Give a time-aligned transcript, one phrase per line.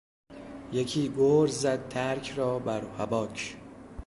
[0.71, 3.57] یکی گرز زد ترک را بر هباک